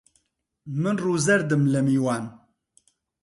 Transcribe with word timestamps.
من 0.81 0.95
ڕوو 1.03 1.15
زەردم 1.25 1.61
لە 1.73 1.79
میوان 1.87 2.23